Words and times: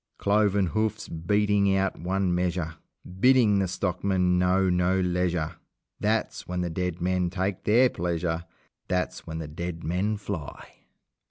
Cloven 0.17 0.65
hoofs 0.65 1.07
beating 1.07 1.75
out 1.75 1.99
one 1.99 2.33
measure, 2.33 2.73
Bidding 3.19 3.59
the 3.59 3.67
stockman 3.67 4.39
know 4.39 4.67
no 4.67 4.99
leisure 4.99 5.57
That's 5.99 6.47
when 6.47 6.61
the 6.61 6.71
dead 6.71 6.99
men 7.01 7.29
take 7.29 7.65
their 7.65 7.87
pleasure! 7.87 8.45
That's 8.87 9.27
when 9.27 9.37
the 9.37 9.47
dead 9.47 9.83
men 9.83 10.17
fly! 10.17 10.69